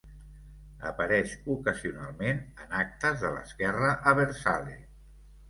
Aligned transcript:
Apareix 0.91 1.35
ocasionalment 1.55 2.41
en 2.65 2.73
actes 2.79 3.21
de 3.27 3.33
l'esquerra 3.37 3.93
abertzale. 4.15 4.77